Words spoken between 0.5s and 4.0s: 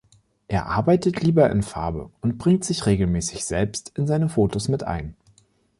arbeitet lieber in Farbe und bringt sich regelmäßig selbst